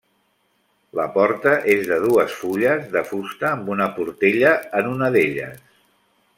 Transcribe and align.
La 0.99 1.03
porta 1.17 1.51
és 1.73 1.83
de 1.91 1.99
dues 2.07 2.39
fulles, 2.39 2.89
de 2.97 3.05
fusta, 3.11 3.51
amb 3.53 3.71
una 3.77 3.89
portella 4.01 4.57
en 4.81 4.93
una 4.97 5.15
d'elles. 5.17 5.65